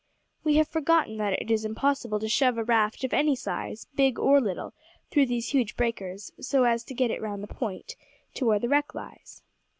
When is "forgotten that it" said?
0.67-1.51